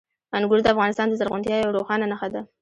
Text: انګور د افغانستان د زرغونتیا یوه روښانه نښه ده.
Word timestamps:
انګور 0.37 0.59
د 0.63 0.67
افغانستان 0.73 1.07
د 1.09 1.13
زرغونتیا 1.19 1.57
یوه 1.57 1.75
روښانه 1.77 2.05
نښه 2.11 2.27
ده. 2.33 2.41